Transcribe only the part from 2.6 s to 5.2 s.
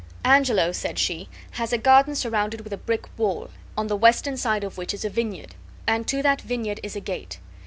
with a brick wall, on the western side of which is a